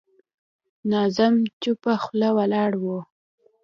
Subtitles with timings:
[0.89, 2.85] ناظم چوپه خوله ولاړ و.